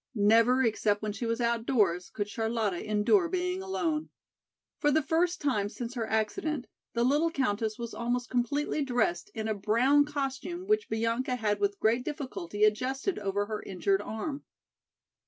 [0.15, 4.09] Never except when she was outdoors could Charlotta endure being alone.
[4.79, 9.47] For the first time since her accident the little countess was almost completely dressed in
[9.47, 14.43] a brown costume which Bianca had with great difficulty adjusted over her injured arm.